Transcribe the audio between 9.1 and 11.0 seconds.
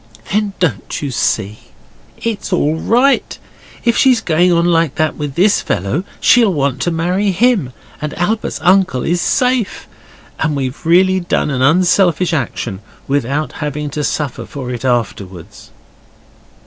safe. And we've